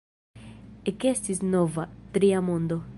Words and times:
Ekestis 0.93 1.43
nova, 1.53 1.87
"tria 2.17 2.41
mondo". 2.49 2.83